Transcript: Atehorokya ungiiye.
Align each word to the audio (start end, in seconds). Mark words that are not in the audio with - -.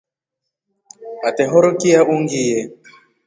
Atehorokya 1.27 1.99
ungiiye. 2.13 2.59